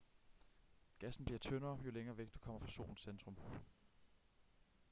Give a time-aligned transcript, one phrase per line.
[0.99, 3.35] gassen bliver tyndere jo længere væk du kommer fra solens centrum